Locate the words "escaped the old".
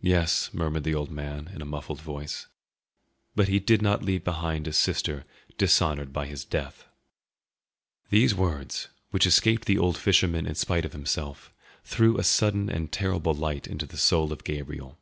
9.28-9.96